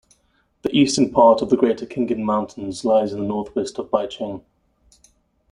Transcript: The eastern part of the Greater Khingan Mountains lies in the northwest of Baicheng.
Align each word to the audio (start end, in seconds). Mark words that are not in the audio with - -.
The 0.63 0.75
eastern 0.75 1.11
part 1.11 1.43
of 1.43 1.51
the 1.51 1.55
Greater 1.55 1.85
Khingan 1.85 2.23
Mountains 2.23 2.83
lies 2.83 3.13
in 3.13 3.19
the 3.19 3.27
northwest 3.27 3.77
of 3.77 3.91
Baicheng. 3.91 4.41